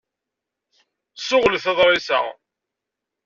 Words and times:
Ssuɣlet 1.19 1.65
aḍṛis-a. 1.71 2.21